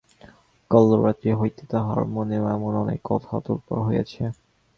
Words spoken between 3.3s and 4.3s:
তোলপাড় হইয়াছে।